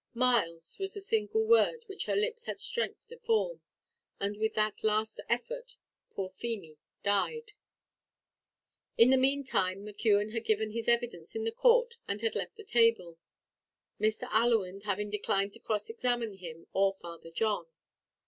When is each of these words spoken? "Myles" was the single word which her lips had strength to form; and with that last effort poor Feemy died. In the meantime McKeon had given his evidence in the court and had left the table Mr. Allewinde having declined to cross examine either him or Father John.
"Myles" 0.15 0.79
was 0.79 0.95
the 0.95 0.99
single 1.01 1.45
word 1.45 1.83
which 1.85 2.07
her 2.07 2.15
lips 2.15 2.45
had 2.47 2.59
strength 2.59 3.07
to 3.09 3.19
form; 3.19 3.61
and 4.19 4.35
with 4.35 4.55
that 4.55 4.83
last 4.83 5.19
effort 5.29 5.77
poor 6.09 6.27
Feemy 6.31 6.79
died. 7.03 7.53
In 8.97 9.11
the 9.11 9.17
meantime 9.17 9.85
McKeon 9.85 10.31
had 10.31 10.43
given 10.43 10.71
his 10.71 10.87
evidence 10.87 11.35
in 11.35 11.43
the 11.43 11.51
court 11.51 11.99
and 12.07 12.19
had 12.21 12.33
left 12.35 12.55
the 12.55 12.63
table 12.63 13.19
Mr. 13.99 14.27
Allewinde 14.31 14.85
having 14.85 15.11
declined 15.11 15.53
to 15.53 15.59
cross 15.59 15.87
examine 15.87 16.33
either 16.33 16.45
him 16.55 16.67
or 16.73 16.93
Father 16.93 17.29
John. 17.29 17.67